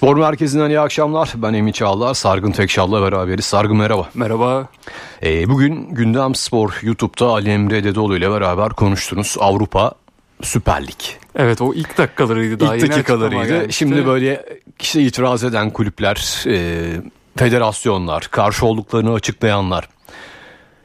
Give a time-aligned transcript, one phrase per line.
[0.00, 1.32] Spor Merkezi'nden iyi akşamlar.
[1.36, 3.44] Ben Emin Çağlar, Sargın Tekşal'la beraberiz.
[3.44, 4.08] Sargın merhaba.
[4.14, 4.68] Merhaba.
[5.22, 9.36] Ee, bugün Gündem Spor YouTube'da Ali Emre Dedeoğlu ile beraber konuştunuz.
[9.40, 9.92] Avrupa
[10.42, 11.00] Süper Lig.
[11.36, 12.76] Evet o ilk dakikalarıydı daha.
[12.76, 13.72] İlk dakikalarıydı.
[13.72, 14.46] Şimdi böyle
[14.80, 16.86] işte itiraz eden kulüpler, e,
[17.36, 19.88] federasyonlar, karşı olduklarını açıklayanlar.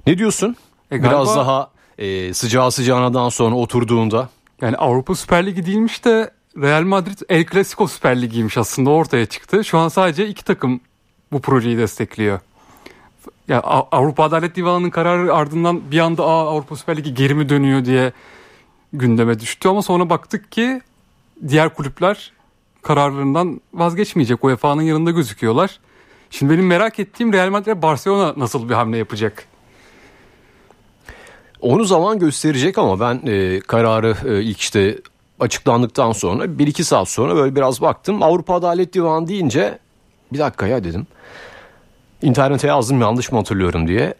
[0.08, 0.56] Ne diyorsun?
[0.92, 1.10] E, galiba...
[1.10, 4.30] Biraz daha e, sıcağı sıcağınadan sonra oturduğunda.
[4.62, 9.64] Yani Avrupa Süper Ligi değilmiş de Real Madrid El Clasico Süper Ligi'ymiş aslında ortaya çıktı.
[9.64, 10.82] Şu an sadece iki takım
[11.32, 12.40] bu projeyi destekliyor.
[13.48, 17.86] Ya Avrupa Adalet Divanı'nın kararı ardından bir anda Aa, Avrupa Süper Ligi geri mi dönüyor
[17.86, 18.12] diye
[18.94, 20.82] gündeme düştü ama sonra baktık ki
[21.48, 22.32] diğer kulüpler
[22.82, 24.44] kararlarından vazgeçmeyecek.
[24.44, 25.80] UEFA'nın yanında gözüküyorlar.
[26.30, 29.46] Şimdi benim merak ettiğim Real Madrid Barcelona nasıl bir hamle yapacak?
[31.62, 34.98] Onu zaman gösterecek ama ben e, kararı e, ilk işte
[35.40, 38.24] açıklandıktan sonra 1-2 saat sonra böyle biraz baktım.
[38.24, 39.80] Avrupa Adalet Divanı deyince
[40.34, 41.08] bir dakika ya dedim.
[42.22, 44.14] İnternete yazdım yanlış mı hatırlıyorum diye.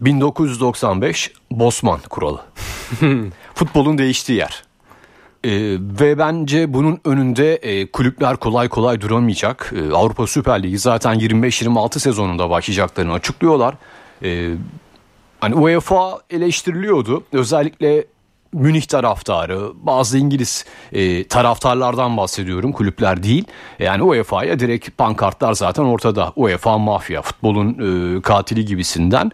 [0.00, 2.40] 1995 Bosman kuralı.
[3.54, 4.64] Futbolun değiştiği yer.
[5.44, 5.50] Ee,
[6.00, 9.72] ve bence bunun önünde e, kulüpler kolay kolay duramayacak.
[9.76, 13.74] Ee, Avrupa Süper Ligi zaten 25-26 sezonunda başlayacaklarını açıklıyorlar.
[14.22, 14.50] Ee,
[15.40, 17.24] hani UEFA eleştiriliyordu.
[17.32, 18.04] Özellikle
[18.52, 23.44] Münih taraftarı, bazı İngiliz e, taraftarlardan bahsediyorum, kulüpler değil.
[23.78, 26.32] Yani UEFA'ya direkt pankartlar zaten ortada.
[26.36, 27.68] UEFA mafya, futbolun
[28.18, 29.30] e, katili gibisinden.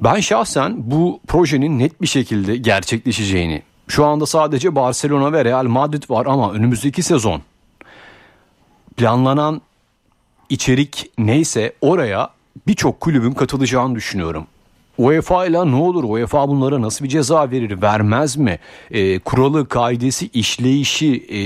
[0.00, 6.02] Ben şahsen bu projenin net bir şekilde gerçekleşeceğini, şu anda sadece Barcelona ve Real Madrid
[6.10, 7.42] var ama önümüzdeki sezon
[8.96, 9.60] planlanan
[10.48, 12.30] içerik neyse oraya
[12.66, 14.46] birçok kulübün katılacağını düşünüyorum.
[14.98, 16.04] UEFA ile ne olur?
[16.04, 17.82] UEFA bunlara nasıl bir ceza verir?
[17.82, 18.58] Vermez mi?
[18.90, 21.38] E, kuralı, kaidesi, işleyişi e,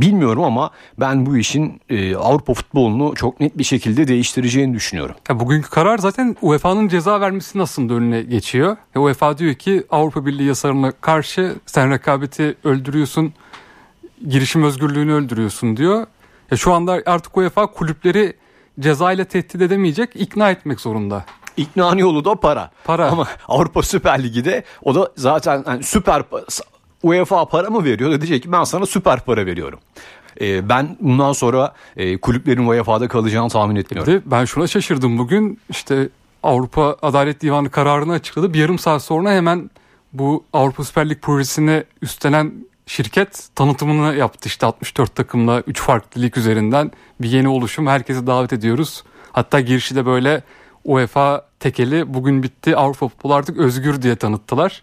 [0.00, 5.14] bilmiyorum ama ben bu işin e, Avrupa futbolunu çok net bir şekilde değiştireceğini düşünüyorum.
[5.28, 8.76] Ya bugünkü karar zaten UEFA'nın ceza vermesinin aslında önüne geçiyor.
[8.94, 13.32] Ya UEFA diyor ki Avrupa Birliği yasalarına karşı sen rekabeti öldürüyorsun,
[14.28, 16.06] girişim özgürlüğünü öldürüyorsun diyor.
[16.50, 18.32] Ya şu anda artık UEFA kulüpleri
[18.80, 21.24] ceza ile tehdit edemeyecek, ikna etmek zorunda.
[21.56, 22.70] İkna yolu da para.
[22.84, 23.10] Para.
[23.10, 26.22] Ama Avrupa Süper Ligi'de o da zaten yani süper
[27.02, 28.10] UEFA para mı veriyor?
[28.10, 29.78] Da diyecek ki ben sana süper para veriyorum.
[30.40, 34.12] Ee, ben bundan sonra e, kulüplerin UEFA'da kalacağını tahmin etmiyorum.
[34.12, 35.60] De ben şuna şaşırdım bugün.
[35.70, 36.08] işte
[36.42, 38.54] Avrupa Adalet Divanı kararını açıkladı.
[38.54, 39.70] Bir yarım saat sonra hemen
[40.12, 42.52] bu Avrupa Süper Lig projesini üstlenen
[42.86, 44.48] şirket tanıtımını yaptı.
[44.48, 47.86] İşte 64 takımla 3 farklı lig üzerinden bir yeni oluşum.
[47.86, 49.04] Herkese davet ediyoruz.
[49.32, 50.42] Hatta girişi de böyle
[50.84, 54.82] UEFA tekeli bugün bitti Avrupa futbolu artık özgür diye tanıttılar.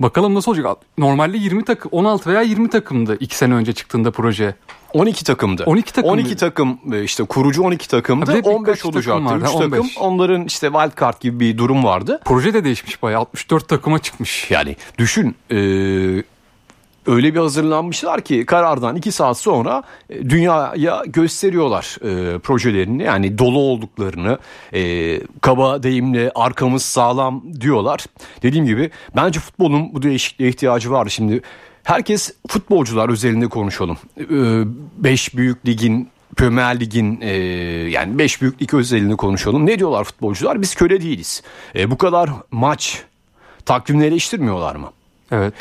[0.00, 0.76] Bakalım nasıl olacak?
[0.98, 4.54] Normalde 20 takım 16 veya 20 takımdı 2 sene önce çıktığında proje.
[4.92, 5.64] 12 takımdı.
[5.66, 6.10] 12 takım.
[6.10, 8.26] 12 takım e, işte kurucu 12 takımdı.
[8.26, 9.24] Tabii 15 olacaktı.
[9.24, 9.88] Vardı, 3 takım.
[10.00, 12.20] Onların işte wild card gibi bir durum vardı.
[12.24, 13.20] Proje de değişmiş bayağı.
[13.20, 14.50] 64 takıma çıkmış.
[14.50, 15.56] Yani düşün e,
[17.08, 23.58] öyle bir hazırlanmışlar ki karardan iki saat sonra e, dünyaya gösteriyorlar e, projelerini yani dolu
[23.58, 24.38] olduklarını
[24.74, 28.04] e, kaba deyimle arkamız sağlam diyorlar.
[28.42, 31.08] Dediğim gibi bence futbolun bu değişikliğe ihtiyacı var.
[31.08, 31.42] Şimdi
[31.82, 33.98] herkes futbolcular özelinde konuşalım.
[34.20, 34.26] E,
[35.04, 37.36] beş büyük ligin Premier Lig'in e,
[37.90, 39.66] yani 5 büyük lig özelini konuşalım.
[39.66, 40.62] Ne diyorlar futbolcular?
[40.62, 41.42] Biz köle değiliz.
[41.74, 43.02] E, bu kadar maç
[43.64, 44.90] takvimleri eleştirmiyorlar mı?
[45.32, 45.54] Evet.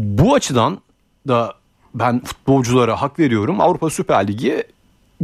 [0.00, 0.80] Bu açıdan
[1.28, 1.54] da
[1.94, 3.60] ben futbolculara hak veriyorum.
[3.60, 4.64] Avrupa Süper Ligi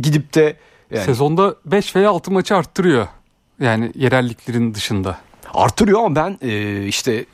[0.01, 0.57] gidip de
[0.91, 3.09] yani, sezonda 5 veya 6 maçı arttırıyor.
[3.61, 5.19] Yani yerelliklerin dışında.
[5.55, 7.25] Arttırıyor ama ben e, işte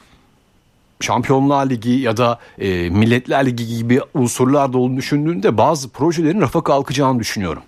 [1.01, 7.21] Şampiyonlar Ligi ya da e, Milletler Ligi gibi unsurlarda olduğunu düşündüğünde bazı projelerin rafa kalkacağını
[7.21, 7.63] düşünüyorum.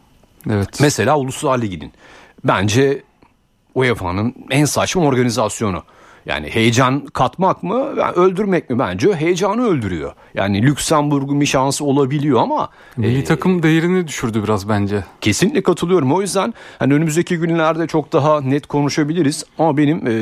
[0.51, 0.81] Evet.
[0.81, 1.93] Mesela Uluslar Ligi'nin.
[2.45, 3.03] Bence
[3.75, 5.83] UEFA'nın en saçma organizasyonu.
[6.27, 10.13] Yani heyecan katmak mı, yani öldürmek mi bence heyecanı öldürüyor.
[10.35, 15.05] Yani Lüksemburg'un bir şansı olabiliyor ama milli e, takım değerini düşürdü biraz bence.
[15.21, 16.13] Kesinlikle katılıyorum.
[16.13, 19.45] O yüzden hani önümüzdeki günlerde çok daha net konuşabiliriz.
[19.59, 20.13] Ama benim e,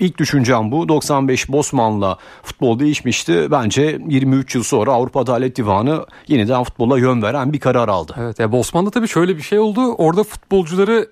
[0.00, 0.88] ilk düşüncem bu.
[0.88, 3.48] 95 Bosman'la futbol değişmişti.
[3.50, 8.14] Bence 23 yıl sonra Avrupa Adalet Divanı yeniden futbola yön veren bir karar aldı.
[8.18, 9.94] Evet ya Bosman'da tabii şöyle bir şey oldu.
[9.94, 11.08] Orada futbolcuları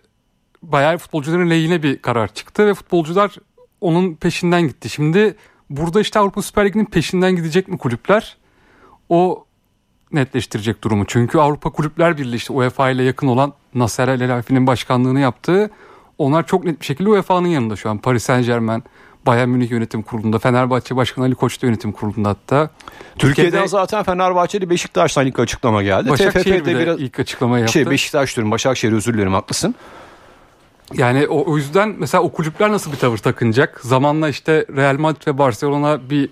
[0.62, 3.36] bayağı futbolcuların lehine bir karar çıktı ve futbolcular
[3.84, 4.88] onun peşinden gitti.
[4.88, 5.36] Şimdi
[5.70, 8.36] burada işte Avrupa Süper Ligi'nin peşinden gidecek mi kulüpler?
[9.08, 9.44] O
[10.12, 11.04] netleştirecek durumu.
[11.06, 15.70] Çünkü Avrupa Kulüpler Birliği işte UEFA ile yakın olan Nasser El Helafi'nin başkanlığını yaptığı
[16.18, 17.98] onlar çok net bir şekilde UEFA'nın yanında şu an.
[17.98, 18.84] Paris Saint Germain,
[19.26, 22.70] Bayern Münih yönetim kurulunda, Fenerbahçe Başkanı Ali Koç da yönetim kurulunda hatta.
[23.18, 26.10] Türkiye'den Türkiye'de, zaten Fenerbahçe'li Beşiktaş'tan ilk açıklama geldi.
[26.10, 27.72] Başakşehir'de biraz, ilk açıklama yaptı.
[27.72, 29.74] Şey Beşiktaş diyorum Başakşehir özür dilerim haklısın.
[30.92, 33.80] Yani o, o yüzden mesela o kulüpler nasıl bir tavır takınacak?
[33.80, 36.30] Zamanla işte Real Madrid ve Barcelona bir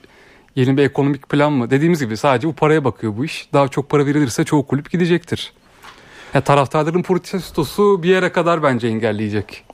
[0.57, 1.71] yeni bir ekonomik plan mı?
[1.71, 3.49] Dediğimiz gibi sadece bu paraya bakıyor bu iş.
[3.53, 5.53] Daha çok para verilirse çoğu kulüp gidecektir.
[6.35, 9.65] Ya taraftarların protestosu bir yere kadar bence engelleyecek.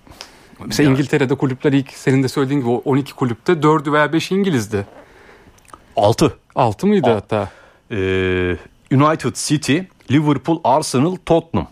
[0.67, 0.93] Mesela ya.
[0.93, 4.87] İngiltere'de kulüpler ilk senin de söylediğin gibi 12 kulüpte 4'ü veya 5 İngiliz'di.
[5.97, 6.37] 6.
[6.55, 7.15] 6 mıydı Al.
[7.15, 7.51] hatta?
[7.91, 8.57] Ee,
[8.93, 9.79] United City,
[10.11, 11.69] Liverpool, Arsenal, Tottenham.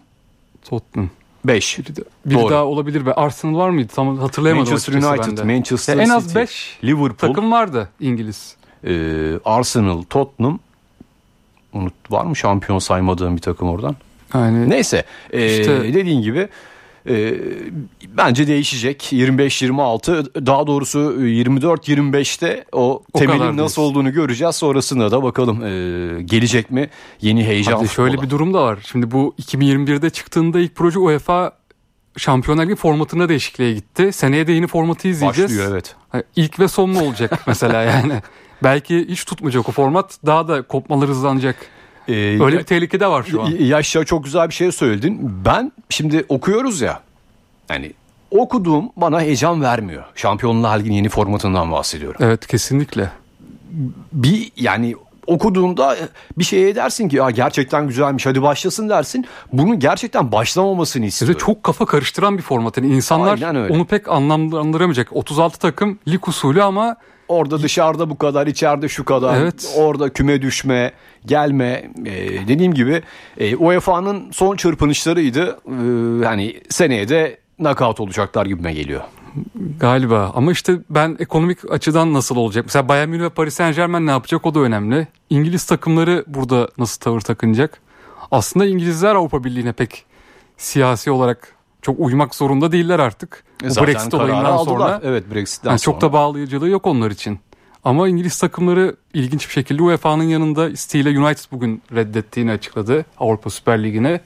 [0.65, 1.11] Tottenham.
[1.49, 1.79] 5.
[1.79, 1.85] Bir,
[2.25, 3.93] bir daha olabilir ve Arsenal var mıydı?
[3.95, 4.73] Tam hatırlayamadım.
[4.73, 8.57] Manchester United, Manchester ya en az 5 Liverpool takım vardı İngiliz.
[8.85, 10.59] Ee, Arsenal, Tottenham.
[11.73, 13.97] Unut var mı şampiyon saymadığım bir takım oradan?
[14.35, 16.49] Yani Neyse e, işte, dediğin gibi
[17.09, 17.35] e,
[18.17, 25.65] bence değişecek 25-26 daha doğrusu 24-25'te o, o temelin nasıl olduğunu göreceğiz sonrasında da bakalım
[25.65, 30.59] e, gelecek mi yeni heyecan Hadi şöyle bir durum da var şimdi bu 2021'de çıktığında
[30.59, 31.53] ilk proje UEFA
[32.17, 34.13] Şampiyonlar Ligi formatına değişikliğe gitti.
[34.13, 35.51] Seneye de yeni formatı izleyeceğiz.
[35.51, 35.97] Başlıyor evet.
[36.37, 38.23] İlk ve son mu olacak mesela yani?
[38.63, 40.19] Belki hiç tutmayacak o format.
[40.27, 41.57] Daha da kopmaları hızlanacak.
[42.09, 42.13] Ee,
[42.43, 43.51] Öyle bir tehlike de var şu an.
[43.59, 45.33] Yaşça çok güzel bir şey söyledin.
[45.45, 47.01] Ben şimdi okuyoruz ya.
[47.69, 47.93] Yani
[48.31, 50.05] okuduğum bana heyecan vermiyor.
[50.15, 52.21] Şampiyonlar Ligi'nin yeni formatından bahsediyorum.
[52.25, 53.11] Evet kesinlikle.
[54.13, 54.95] Bir yani
[55.27, 55.97] okuduğunda
[56.39, 59.27] bir şey dersin ki ya gerçekten güzelmiş hadi başlasın dersin.
[59.53, 61.37] Bunun gerçekten başlamamasını istiyorum.
[61.39, 62.77] Evet, çok kafa karıştıran bir format.
[62.77, 65.17] Yani insanlar onu pek anlamlandıramayacak.
[65.17, 66.97] 36 takım lig usulü ama
[67.29, 69.41] Orada dışarıda bu kadar, içeride şu kadar.
[69.41, 69.75] Evet.
[69.77, 70.93] Orada küme düşme,
[71.27, 71.91] gelme.
[72.05, 73.03] E, dediğim gibi
[73.39, 75.59] e, UEFA'nın son çırpınışlarıydı.
[75.67, 79.01] E, hani seneye de knockout olacaklar gibime geliyor.
[79.81, 82.65] Galiba ama işte ben ekonomik açıdan nasıl olacak?
[82.67, 85.09] Mesela Bayern Münih ve Paris Saint Germain ne yapacak o da önemli.
[85.31, 87.81] İngiliz takımları burada nasıl tavır takınacak?
[88.31, 90.05] Aslında İngilizler Avrupa Birliği'ne pek
[90.57, 93.45] siyasi olarak çok uymak zorunda değiller artık.
[93.65, 95.01] E zaten Brexit olayından sonra.
[95.05, 95.95] Evet Brexit'ten yani sonra.
[95.95, 97.39] Çok da bağlayıcılığı yok onlar için.
[97.87, 103.83] Ama İngiliz takımları ilginç bir şekilde UEFA'nın yanında isteğiyle United bugün reddettiğini açıkladı Avrupa Süper
[103.83, 104.21] Ligi'ne.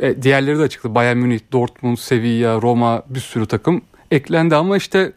[0.00, 0.94] E, diğerleri de açıkladı.
[0.94, 5.12] Bayern Münih, Dortmund, Sevilla, Roma bir sürü takım eklendi ama işte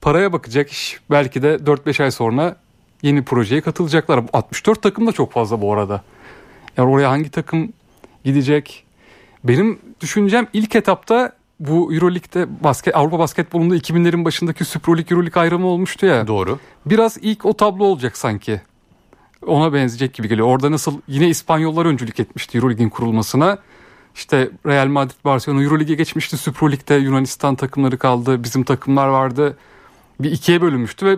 [0.00, 2.56] paraya bakacak iş belki de 4-5 ay sonra
[3.02, 4.24] yeni projeye katılacaklar.
[4.32, 6.02] 64 takım da çok fazla bu arada.
[6.76, 7.72] Yani oraya hangi takım
[8.24, 8.84] gidecek?
[9.44, 15.66] Benim düşüncem ilk etapta bu Euroleague'de basket, Avrupa basketbolunda 2000'lerin başındaki Super Lig Euroleague ayrımı
[15.66, 16.26] olmuştu ya.
[16.26, 16.58] Doğru.
[16.86, 18.60] Biraz ilk o tablo olacak sanki.
[19.46, 20.46] Ona benzeyecek gibi geliyor.
[20.46, 23.58] Orada nasıl yine İspanyollar öncülük etmişti Euroleague'in kurulmasına.
[24.14, 26.36] İşte Real Madrid Barcelona Euroleague'e geçmişti.
[26.36, 28.44] Super Lig'de Yunanistan takımları kaldı.
[28.44, 29.56] Bizim takımlar vardı.
[30.20, 31.16] Bir ikiye bölünmüştü ve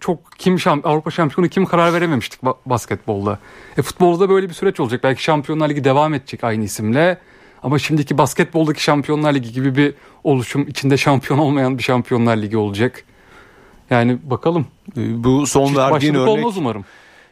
[0.00, 3.38] çok kim şamp Avrupa şampiyonu kim karar verememiştik basketbolda.
[3.78, 5.00] E futbolda böyle bir süreç olacak.
[5.04, 7.18] Belki Şampiyonlar Ligi devam edecek aynı isimle.
[7.62, 9.94] Ama şimdiki basketboldaki Şampiyonlar Ligi gibi bir
[10.24, 13.04] oluşum içinde şampiyon olmayan bir Şampiyonlar Ligi olacak.
[13.90, 14.66] Yani bakalım.
[14.96, 16.84] Ee, bu son Çift verdiğin örnek olmaz umarım.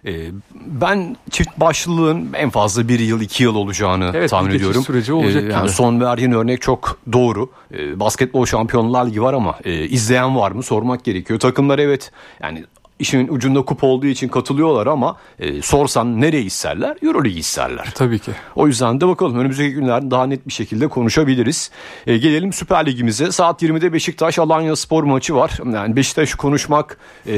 [0.06, 0.12] E,
[0.55, 4.82] ben çift başlılığın en fazla bir yıl iki yıl olacağını evet, tahmin ediyorum.
[4.82, 7.50] süreci olacak ee, yani Son verdiğin örnek çok doğru.
[7.75, 11.41] Ee, basketbol şampiyonlar ligi var ama e, izleyen var mı sormak gerekiyor.
[11.41, 12.12] Takımlar evet
[12.43, 12.65] yani
[12.99, 16.96] işin ucunda kup olduğu için katılıyorlar ama e, sorsan nereyi isterler?
[17.02, 17.92] Euroleague isterler.
[17.95, 18.30] Tabii ki.
[18.57, 21.71] O yüzden de bakalım önümüzdeki günlerde daha net bir şekilde konuşabiliriz.
[22.07, 23.33] E, gelelim Süper Ligimize.
[23.33, 25.59] Saat 20'de Beşiktaş Alanya Spor maçı var.
[25.73, 27.37] Yani Beşiktaş konuşmak e,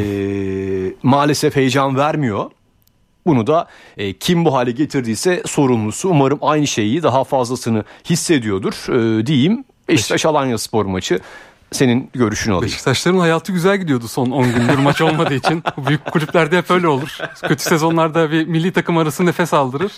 [1.02, 2.50] maalesef heyecan vermiyor.
[3.26, 9.26] Bunu da e, kim bu hale getirdiyse sorumlusu umarım aynı şeyi daha fazlasını hissediyordur e,
[9.26, 9.64] diyeyim.
[9.88, 11.21] Beşiktaş Alanya Spor maçı
[11.73, 12.73] senin görüşünü alayım.
[12.73, 15.62] Beşiktaşların hayatı güzel gidiyordu son 10 gündür maç olmadığı için.
[15.88, 17.18] Büyük kulüplerde hep öyle olur.
[17.42, 19.92] Kötü sezonlarda bir milli takım arası nefes aldırır.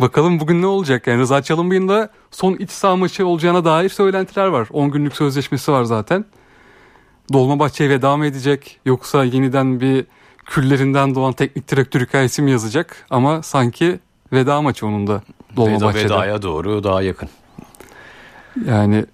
[0.00, 1.06] Bakalım bugün ne olacak?
[1.06, 4.68] Yani Rıza Çalınbay'ın da son iç saha maçı olacağına dair söylentiler var.
[4.72, 6.24] 10 günlük sözleşmesi var zaten.
[7.32, 8.80] Dolmabahçe'ye veda mı edecek?
[8.84, 10.04] Yoksa yeniden bir
[10.46, 13.06] küllerinden doğan teknik direktör hikayesi mi yazacak?
[13.10, 13.98] Ama sanki
[14.32, 15.22] veda maçı onun da
[15.56, 16.04] Dolmabahçe'de.
[16.04, 17.28] Veda, vedaya doğru daha yakın.
[18.66, 19.04] Yani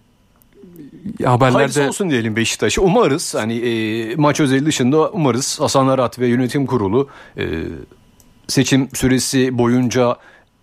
[1.24, 1.56] haberlerde...
[1.56, 2.82] Hayırlısı olsun diyelim Beşiktaş'a.
[2.82, 7.44] Umarız hani e, maç özeli dışında umarız Hasan Arat ve yönetim kurulu e,
[8.48, 10.16] seçim süresi boyunca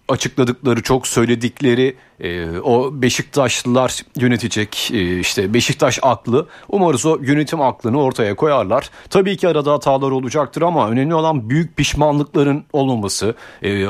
[0.10, 8.02] açıkladıkları çok söyledikleri e, o Beşiktaşlılar yönetecek e, işte Beşiktaş aklı umarız o yönetim aklını
[8.02, 8.90] ortaya koyarlar.
[9.10, 13.86] Tabii ki arada hatalar olacaktır ama önemli olan büyük pişmanlıkların olmaması, e,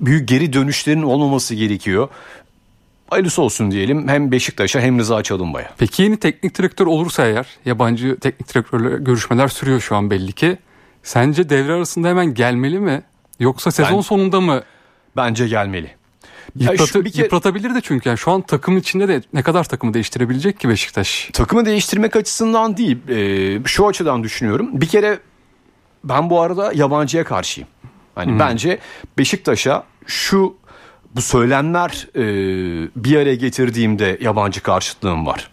[0.00, 2.08] büyük geri dönüşlerin olmaması gerekiyor.
[3.10, 5.70] Hayırlısı olsun diyelim hem Beşiktaş'a hem Rıza Çalınbay'a.
[5.78, 10.58] Peki yeni teknik direktör olursa eğer yabancı teknik direktörle görüşmeler sürüyor şu an belli ki.
[11.02, 13.02] Sence devre arasında hemen gelmeli mi?
[13.40, 14.62] Yoksa sezon Ben- sonunda mı
[15.16, 15.90] Bence gelmeli.
[16.56, 19.64] Ya Yıpratı, bir kere- yıpratabilir de çünkü yani şu an takım içinde de ne kadar
[19.64, 21.30] takımı değiştirebilecek ki Beşiktaş?
[21.32, 24.80] Takımı değiştirmek açısından değil, e, şu açıdan düşünüyorum.
[24.80, 25.18] Bir kere
[26.04, 27.68] ben bu arada yabancıya karşıyım.
[28.14, 28.78] Hani bence
[29.18, 30.56] Beşiktaş'a şu
[31.16, 32.22] bu söylemler e,
[32.96, 35.50] bir araya getirdiğimde yabancı karşıtlığım var.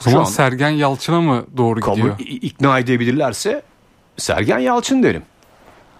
[0.00, 2.16] O zaman Şu an- Sergen Yalçın'a mı doğru kabul gidiyor?
[2.18, 3.62] ikna edebilirlerse
[4.16, 5.22] Sergen Yalçın derim.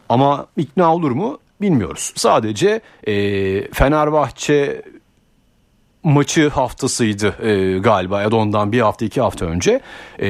[0.09, 2.13] Ama ikna olur mu bilmiyoruz.
[2.17, 3.13] Sadece e,
[3.73, 4.83] Fenerbahçe
[6.03, 9.81] maçı haftasıydı e, galiba ya da ondan bir hafta iki hafta önce
[10.21, 10.29] e,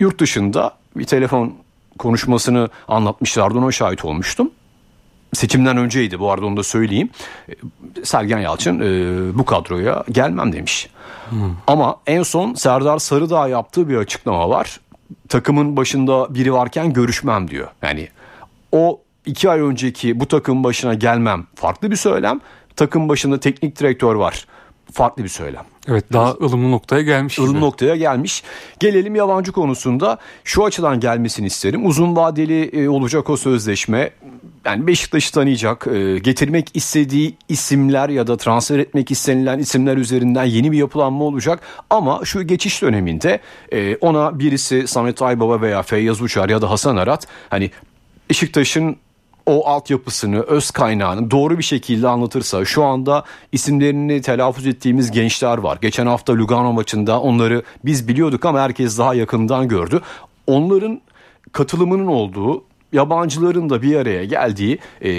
[0.00, 1.54] yurt dışında bir telefon
[1.98, 4.50] konuşmasını anlatmışlardı ona şahit olmuştum.
[5.34, 7.10] Seçimden önceydi bu arada onu da söyleyeyim.
[7.48, 7.52] E,
[8.04, 10.88] Sergen Yalçın e, bu kadroya gelmem demiş.
[11.66, 14.80] Ama en son Serdar Sarıdağ yaptığı bir açıklama var.
[15.28, 17.68] Takımın başında biri varken görüşmem diyor.
[17.82, 18.08] Yani
[18.72, 22.40] o iki ay önceki bu takımın başına gelmem farklı bir söylem.
[22.76, 24.46] Takım başında teknik direktör var
[24.92, 25.64] farklı bir söylem.
[25.88, 27.36] Evet daha ılımlı noktaya gelmiş.
[27.36, 27.46] gibi.
[27.46, 28.42] ılım noktaya gelmiş.
[28.80, 31.86] Gelelim yabancı konusunda şu açıdan gelmesini isterim.
[31.86, 34.10] Uzun vadeli e, olacak o sözleşme.
[34.64, 40.72] Yani Beşiktaş'ı tanıyacak, e, getirmek istediği isimler ya da transfer etmek istenilen isimler üzerinden yeni
[40.72, 41.60] bir yapılanma olacak.
[41.90, 43.40] Ama şu geçiş döneminde
[43.72, 47.70] e, ona birisi Samet Aybaba veya Feyyaz Uçar ya da Hasan Arat hani
[48.30, 48.96] Beşiktaş'ın
[49.46, 55.78] o altyapısını, öz kaynağını doğru bir şekilde anlatırsa şu anda isimlerini telaffuz ettiğimiz gençler var.
[55.80, 60.00] Geçen hafta Lugano maçında onları biz biliyorduk ama herkes daha yakından gördü.
[60.46, 61.00] Onların
[61.52, 65.10] katılımının olduğu, yabancıların da bir araya geldiği e,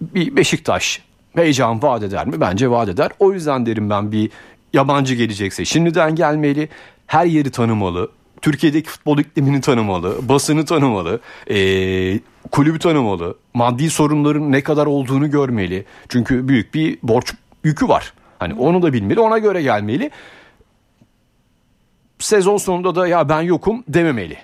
[0.00, 1.02] bir Beşiktaş
[1.34, 2.40] heyecan vaat eder mi?
[2.40, 3.10] Bence vaat eder.
[3.18, 4.30] O yüzden derim ben bir
[4.72, 6.68] yabancı gelecekse şimdiden gelmeli,
[7.06, 8.10] her yeri tanımalı,
[8.42, 11.20] Türkiye'deki futbol iklimini tanımalı, basını tanımalı,
[11.50, 12.20] eee,
[12.50, 15.84] kulübü tanımalı, maddi sorunların ne kadar olduğunu görmeli.
[16.08, 17.34] Çünkü büyük bir borç
[17.64, 18.12] yükü var.
[18.38, 20.10] Hani onu da bilmeli, ona göre gelmeli.
[22.18, 24.36] Sezon sonunda da ya ben yokum dememeli.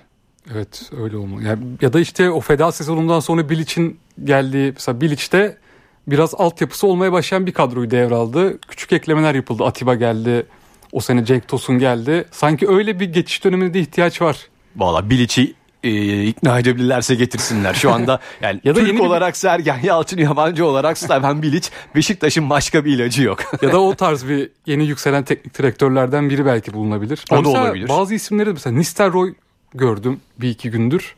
[0.52, 1.42] Evet öyle olmalı.
[1.42, 5.58] Ya, ya da işte o feda sezonundan sonra Bilic'in geldiği mesela Bilic'te
[6.06, 8.58] biraz altyapısı olmaya başlayan bir kadroyu devraldı.
[8.60, 9.64] Küçük eklemeler yapıldı.
[9.64, 10.46] Atiba geldi.
[10.92, 12.24] O sene Cenk Tosun geldi.
[12.30, 14.36] Sanki öyle bir geçiş dönemine de ihtiyaç var.
[14.76, 15.54] Valla Bilic'i
[15.84, 17.74] e, ikna edebilirlerse getirsinler.
[17.74, 21.68] Şu anda yani Ya da Türk yeni bir- olarak Sergen Yalçın yabancı olarak Steven Bilic
[21.94, 23.38] Beşiktaş'ın başka bir ilacı yok.
[23.62, 27.24] Ya da o tarz bir yeni yükselen teknik direktörlerden biri belki bulunabilir.
[27.30, 27.88] O da Mesela olabilir.
[27.88, 29.34] Bazı isimleri de mesela Nistelrooy
[29.74, 31.14] gördüm bir iki gündür.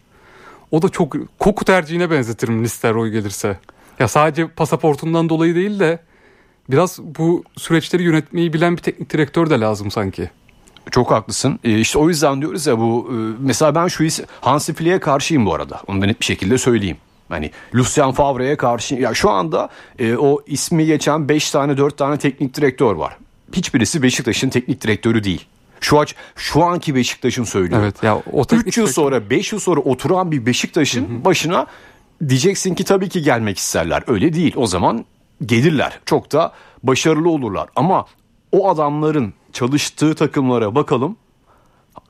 [0.71, 3.59] O da çok koku tercihine benzetirim Nistelrooy gelirse.
[3.99, 5.99] Ya sadece pasaportundan dolayı değil de
[6.73, 10.31] biraz bu süreçleri yönetmeyi bilen bir teknik direktör de lazım sanki.
[10.91, 11.61] Çok haklısın.
[11.65, 14.05] E, işte o yüzden diyoruz ya bu e, mesela ben şu
[14.41, 15.81] Hansi Flick'e karşıyım bu arada.
[15.87, 16.97] Onu da net bir şekilde söyleyeyim.
[17.29, 22.19] Hani Lucien Favre'ye karşı ya şu anda e, o ismi geçen 5 tane 4 tane
[22.19, 23.17] teknik direktör var.
[23.53, 25.47] Hiçbirisi Beşiktaş'ın teknik direktörü değil.
[25.81, 27.85] Şu aç şu anki Beşiktaş'ın söylüyorum.
[27.85, 31.67] Evet ya o 3 teknik yıl sonra 5 yıl sonra oturan bir Beşiktaş'ın başına
[32.29, 34.03] diyeceksin ki tabii ki gelmek isterler.
[34.07, 34.53] Öyle değil.
[34.57, 35.05] O zaman
[35.47, 36.01] gelirler.
[36.07, 37.69] Çok da başarılı olurlar.
[37.77, 38.07] Ama
[38.53, 41.17] o adamların çalıştığı takımlara bakalım.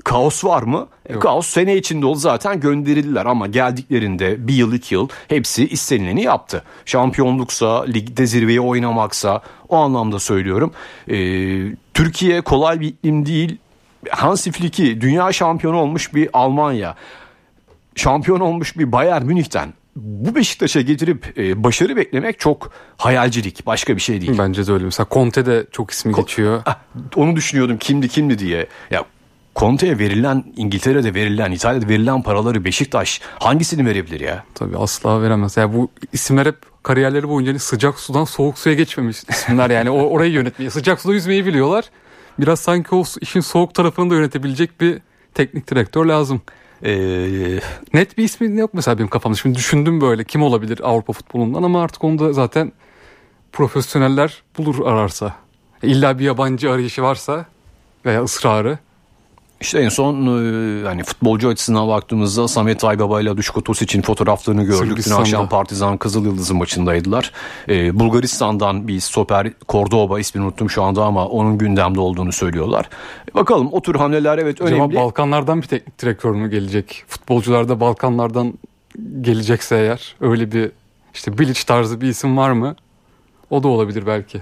[0.05, 0.89] Kaos var mı?
[1.07, 1.23] E, Yok.
[1.23, 6.65] kaos sene içinde oldu zaten gönderildiler ama geldiklerinde bir yıl iki yıl hepsi istenileni yaptı.
[6.85, 10.73] Şampiyonluksa, ligde zirveye oynamaksa o anlamda söylüyorum.
[11.09, 11.17] E,
[11.95, 13.59] Türkiye kolay bir iklim değil.
[14.11, 16.95] Hansi Flick'i dünya şampiyonu olmuş bir Almanya,
[17.95, 23.67] şampiyon olmuş bir Bayern Münih'ten bu Beşiktaş'a getirip e, başarı beklemek çok hayalcilik.
[23.67, 24.39] Başka bir şey değil.
[24.39, 24.85] Bence de öyle.
[24.85, 26.63] Mesela Conte de çok ismi geçiyor.
[26.67, 26.79] Ah,
[27.17, 28.67] onu düşünüyordum kimdi kimdi diye.
[28.91, 29.05] Ya
[29.57, 34.45] Conte'ye verilen İngiltere'de verilen İtalya'da verilen paraları Beşiktaş hangisini verebilir ya?
[34.55, 35.57] Tabii asla veremez.
[35.57, 39.71] Yani bu isimler hep kariyerleri boyunca hani sıcak sudan soğuk suya geçmemiş isimler.
[39.71, 41.85] Yani o orayı yönetmeyi, sıcak suda yüzmeyi biliyorlar.
[42.39, 44.99] Biraz sanki o işin soğuk tarafını da yönetebilecek bir
[45.35, 46.41] teknik direktör lazım.
[46.85, 47.61] Ee,
[47.95, 49.37] Net bir ismi yok mesela benim kafamda.
[49.37, 52.73] Şimdi düşündüm böyle kim olabilir Avrupa futbolundan ama artık onu da zaten
[53.53, 55.35] profesyoneller bulur ararsa.
[55.83, 57.47] İlla bir yabancı arayışı varsa
[58.05, 58.79] veya ısrarı.
[59.61, 65.07] İşte en son e, hani futbolcu açısından baktığımızda Samet Aybaba ile Duşko Tosic'in fotoğraflarını gördük.
[65.07, 67.33] Dün akşam Partizan Kızıl Yıldız'ın maçındaydılar.
[67.69, 72.89] Ee, Bulgaristan'dan bir stoper Cordoba ismini unuttum şu anda ama onun gündemde olduğunu söylüyorlar.
[73.35, 74.97] Bakalım o tür hamleler evet Acaba önemli.
[74.97, 77.05] Balkanlardan bir teknik direktör mü gelecek?
[77.09, 78.55] Futbolcular da Balkanlardan
[79.21, 80.71] gelecekse eğer öyle bir
[81.15, 82.77] işte Bilic tarzı bir isim var mı?
[83.51, 84.41] O da olabilir belki.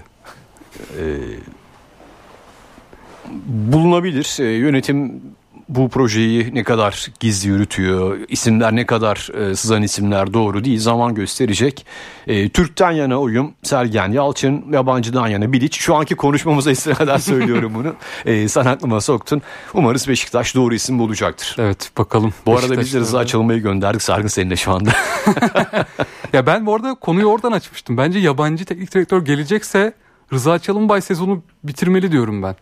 [3.47, 4.37] Bulunabilir.
[4.39, 5.21] E, yönetim
[5.69, 11.15] bu projeyi ne kadar gizli yürütüyor, isimler ne kadar e, sızan isimler doğru değil zaman
[11.15, 11.85] gösterecek.
[12.27, 15.77] E, Türk'ten yana oyum Sergen Yalçın, yabancıdan yana Bilic.
[15.77, 17.95] Şu anki konuşmamıza istinaden söylüyorum bunu.
[18.25, 19.41] E, sen aklıma soktun.
[19.73, 21.55] Umarız Beşiktaş doğru isim bulacaktır.
[21.59, 22.33] Evet bakalım.
[22.45, 24.01] Bu arada biz de Rıza Çalınmay'ı gönderdik.
[24.01, 24.91] Sargın seninle şu anda.
[26.33, 27.97] ya ben bu arada konuyu oradan açmıştım.
[27.97, 29.93] Bence yabancı teknik direktör gelecekse
[30.33, 32.55] Rıza Çalınbay sezonu bitirmeli diyorum ben.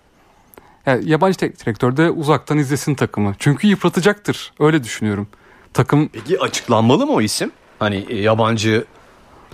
[0.88, 3.36] Yani yabancı teknik direktör de uzaktan izlesin takımı.
[3.40, 4.54] Çünkü yıpratacaktır.
[4.60, 5.28] Öyle düşünüyorum.
[5.74, 7.52] Takım Peki açıklanmalı mı o isim?
[7.80, 8.86] Hani e, yabancı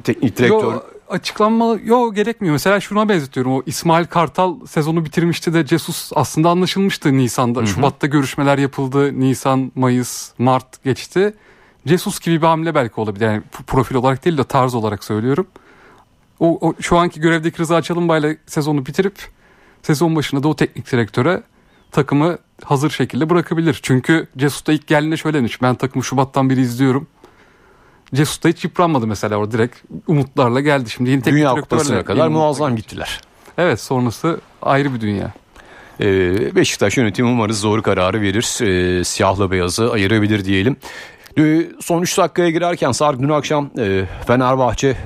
[0.03, 0.73] teknik direktör.
[0.73, 1.79] Yo, açıklanmalı.
[1.83, 2.53] Yok gerekmiyor.
[2.53, 3.53] Mesela şuna benzetiyorum.
[3.53, 7.59] O İsmail Kartal sezonu bitirmişti de Jesus aslında anlaşılmıştı Nisan'da.
[7.59, 7.67] Hı hı.
[7.67, 9.19] Şubat'ta görüşmeler yapıldı.
[9.19, 11.33] Nisan, Mayıs, Mart geçti.
[11.85, 13.25] Jesus gibi bir hamle belki olabilir.
[13.25, 15.47] Yani profil olarak değil de tarz olarak söylüyorum.
[16.39, 19.15] O, o şu anki görevdeki Rıza Çalınbay'la sezonu bitirip
[19.83, 21.43] sezon başında da o teknik direktöre
[21.91, 23.79] takımı hazır şekilde bırakabilir.
[23.81, 25.61] Çünkü Jesus da ilk geldiğinde şöyle demiş.
[25.61, 27.07] Ben takımı Şubat'tan beri izliyorum.
[28.13, 30.89] Jesus da hiç yıpranmadı mesela orada direkt umutlarla geldi.
[30.89, 33.21] Şimdi yeni teknik Dünya Kupası'na kadar muazzam gittiler.
[33.57, 35.33] Evet sonrası ayrı bir dünya.
[35.99, 38.61] Ee, Beşiktaş yönetimi umarız doğru kararı verir.
[38.61, 40.77] Ee, siyahla beyazı ayırabilir diyelim.
[41.79, 44.97] Son 3 dakikaya girerken Sarp dün akşam e, Fenerbahçe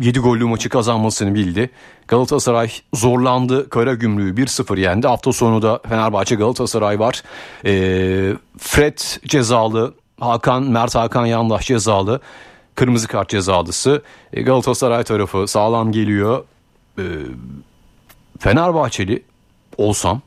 [0.00, 1.70] 7 gollü maçı kazanmasını bildi.
[2.08, 3.68] Galatasaray zorlandı.
[3.68, 5.06] Kara Gümrüğü 1-0 yendi.
[5.06, 7.22] Hafta sonu da Fenerbahçe Galatasaray var.
[7.64, 7.72] E,
[8.58, 9.94] Fred cezalı.
[10.20, 12.20] Hakan, Mert Hakan Yandaş cezalı.
[12.74, 14.02] Kırmızı kart cezalısı.
[14.32, 16.44] E, Galatasaray tarafı sağlam geliyor.
[16.98, 17.04] E,
[18.38, 19.22] Fenerbahçeli
[19.76, 20.20] olsam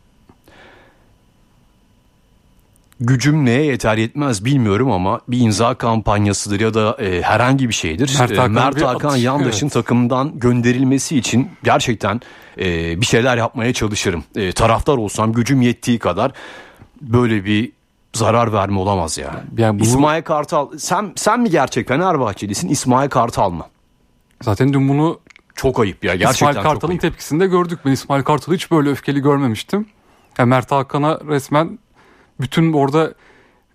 [3.05, 8.15] gücüm neye yeter yetmez bilmiyorum ama bir imza kampanyasıdır ya da e, herhangi bir şeydir.
[8.19, 9.73] Mert Hakan, Mert Hakan Yandaş'ın evet.
[9.73, 12.21] takımdan gönderilmesi için gerçekten
[12.59, 14.23] e, bir şeyler yapmaya çalışırım.
[14.35, 16.31] E, taraftar olsam gücüm yettiği kadar
[17.01, 17.71] böyle bir
[18.13, 19.43] zarar verme olamaz ya.
[19.57, 19.83] Yani bu...
[19.83, 23.65] İsmail Kartal sen sen mi gerçek Fenerbahçelisin İsmail Kartal mı?
[24.41, 25.19] Zaten dün bunu
[25.55, 27.79] çok ayıp ya gerçekten İsmail Kartal'ın tepkisinde gördük.
[27.85, 29.85] Ben İsmail Kartal'ı hiç böyle öfkeli görmemiştim.
[30.37, 31.79] Yani Mert Hakan'a resmen
[32.39, 33.13] bütün orada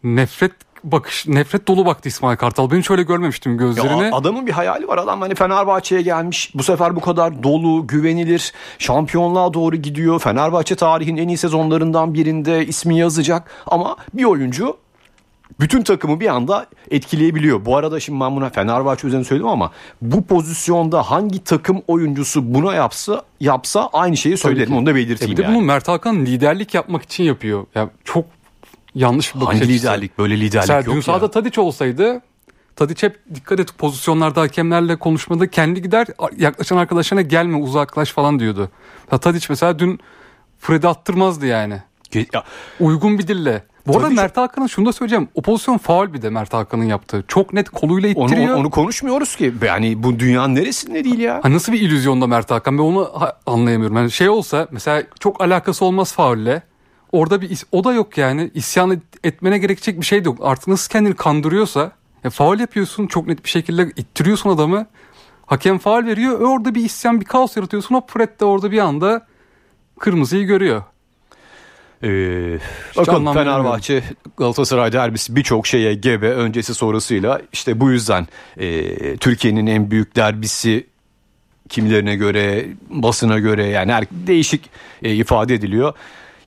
[0.05, 0.53] nefret
[0.85, 2.71] bakış nefret dolu baktı İsmail Kartal.
[2.71, 4.07] Ben hiç öyle görmemiştim gözlerine.
[4.07, 4.99] Ya adamın bir hayali var.
[4.99, 6.53] Adam hani Fenerbahçe'ye gelmiş.
[6.55, 8.53] Bu sefer bu kadar dolu, güvenilir.
[8.79, 10.21] Şampiyonluğa doğru gidiyor.
[10.21, 13.51] Fenerbahçe tarihin en iyi sezonlarından birinde ismi yazacak.
[13.67, 14.77] Ama bir oyuncu
[15.61, 17.65] bütün takımı bir anda etkileyebiliyor.
[17.65, 22.75] Bu arada şimdi ben buna Fenerbahçe üzerine söyledim ama bu pozisyonda hangi takım oyuncusu buna
[22.75, 24.77] yapsa yapsa aynı şeyi söylerim.
[24.77, 25.33] Onu da belirteyim.
[25.33, 25.55] Bir de yani.
[25.55, 27.67] bunu Mert Hakan liderlik yapmak için yapıyor.
[27.75, 28.25] Yani çok
[28.95, 29.79] yanlış bir bakış Hangi açısı.
[29.79, 30.19] liderlik?
[30.19, 31.31] Böyle liderlik Mesela yok dün sahada ya.
[31.31, 32.21] Tadiç olsaydı
[32.77, 38.71] Tadiç hep dikkat et pozisyonlarda hakemlerle konuşmada kendi gider yaklaşan arkadaşlarına gelme uzaklaş falan diyordu.
[39.21, 40.01] Tadiç mesela dün
[40.59, 41.83] Fred'i attırmazdı yani.
[42.15, 42.45] Ya,
[42.81, 43.63] Uygun bir dille.
[43.87, 45.29] Bu arada Mert Hakan'ın şunu da söyleyeceğim.
[45.35, 47.25] O pozisyon faul bir de Mert Hakan'ın yaptığı.
[47.29, 48.55] Çok net koluyla ittiriyor.
[48.55, 49.55] Onu, onu konuşmuyoruz ki.
[49.65, 51.41] Yani bu dünyanın neresinde değil ya.
[51.43, 52.79] Ha, nasıl bir illüzyonda Mert Hakan?
[52.79, 53.13] Ben onu
[53.47, 53.97] anlayamıyorum.
[53.97, 56.63] Yani şey olsa mesela çok alakası olmaz faulle.
[57.13, 58.51] Orada bir o da yok yani.
[58.55, 60.39] İsyan etmene gerekecek bir şey de yok.
[60.43, 61.93] Artık nasıl kendini kandırıyorsa
[62.25, 64.87] ya faul yapıyorsun çok net bir şekilde ittiriyorsun adamı.
[65.47, 66.41] Hakem faul veriyor.
[66.41, 67.95] Orada bir isyan bir kaos yaratıyorsun.
[67.95, 69.27] O Fred de orada bir anda
[69.99, 70.83] kırmızıyı görüyor.
[72.03, 72.59] Ee,
[72.97, 74.03] bakın Fenerbahçe
[74.37, 80.87] Galatasaray derbisi birçok şeye gebe öncesi sonrasıyla işte bu yüzden e, Türkiye'nin en büyük derbisi
[81.69, 84.71] kimilerine göre basına göre yani her, değişik
[85.03, 85.95] e, ifade ediliyor.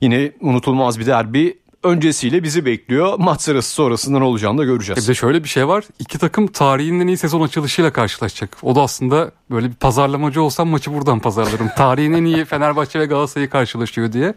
[0.02, 3.18] Yine unutulmaz bir derbi öncesiyle bizi bekliyor.
[3.18, 5.02] Maç sırası sonrasında ne olacağını da göreceğiz.
[5.02, 5.84] Bir de şöyle bir şey var.
[5.98, 8.56] İki takım tarihin en iyi sezon açılışıyla karşılaşacak.
[8.62, 11.68] O da aslında böyle bir pazarlamacı olsam maçı buradan pazarlarım.
[11.76, 14.34] tarihin en iyi Fenerbahçe ve Galatasaray karşılaşıyor diye.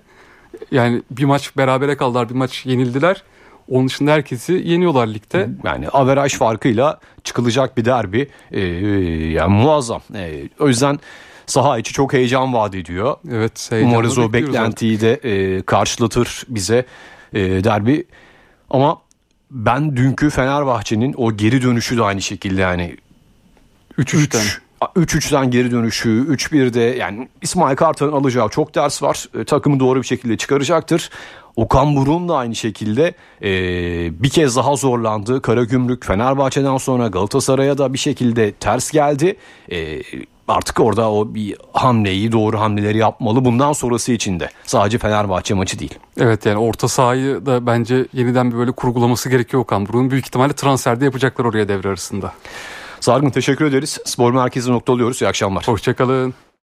[0.72, 3.24] Yani bir maç berabere kaldılar, bir maç yenildiler.
[3.70, 5.50] Onun dışında herkesi yeniyorlar ligde.
[5.64, 8.30] Yani averaj farkıyla çıkılacak bir derbi.
[8.52, 8.62] Ee,
[9.32, 10.02] yani muazzam.
[10.16, 11.00] Ee, o yüzden
[11.48, 13.16] saha içi çok heyecan vaat ediyor.
[13.32, 13.70] Evet.
[13.84, 16.86] Umarız o beklentiyi de e, karşılatır bize
[17.34, 18.06] e, derbi.
[18.70, 19.02] Ama
[19.52, 22.98] ben dünkü Fenerbahçe'nin o geri dönüşü de aynı şekilde yani
[24.00, 24.44] 3-3'ten
[24.82, 29.26] 3-3'den geri dönüşü, 3-1'de yani İsmail Kartal'ın alacağı çok ders var.
[29.40, 31.10] E, takımı doğru bir şekilde çıkaracaktır.
[31.56, 35.42] Okan Burun da aynı şekilde e, bir kez daha zorlandı.
[35.42, 39.36] Karagümrük Fenerbahçe'den sonra Galatasaray'a da bir şekilde ters geldi.
[39.72, 40.02] E,
[40.48, 45.80] artık orada o bir hamleyi doğru hamleleri yapmalı bundan sonrası için de sadece Fenerbahçe maçı
[45.80, 45.94] değil.
[46.18, 50.12] Evet yani orta sahayı da bence yeniden bir böyle kurgulaması gerekiyor Okan Buruk'un.
[50.12, 52.34] Büyük ihtimalle transferde yapacaklar oraya devre arasında.
[53.00, 54.00] Sargın teşekkür ederiz.
[54.06, 55.22] Spor merkezi noktalıyoruz.
[55.22, 55.68] İyi akşamlar.
[55.68, 56.34] Hoşçakalın.